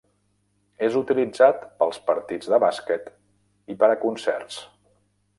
És 0.85 0.95
utilitzat 0.99 1.67
pels 1.83 1.99
partits 2.07 2.49
de 2.53 2.59
bàsquet 2.63 3.11
i 3.75 3.77
per 3.83 3.91
a 3.95 3.99
concerts. 4.07 4.57